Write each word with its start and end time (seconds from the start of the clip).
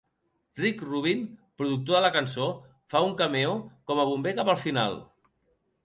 Rick 0.61 0.79
Rubin, 0.91 1.21
productor 1.63 1.99
de 1.99 2.03
la 2.07 2.11
cançó, 2.17 2.49
fa 2.95 3.05
un 3.11 3.17
cameo 3.23 3.55
com 3.93 4.03
a 4.07 4.11
bomber 4.15 4.39
cap 4.41 4.55
al 4.57 4.63
final. 4.69 5.03